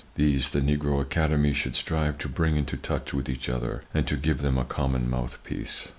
These 0.15 0.49
the 0.49 0.61
Negro 0.61 0.99
Academy 0.99 1.53
should 1.53 1.75
strive 1.75 2.17
to 2.17 2.27
bring 2.27 2.55
into 2.55 2.75
touch 2.75 3.13
with 3.13 3.29
each 3.29 3.47
other 3.49 3.83
and 3.93 4.07
to 4.07 4.17
give 4.17 4.39
them 4.39 4.57
a 4.57 4.65
common 4.65 5.07
mouthpiece. 5.07 5.89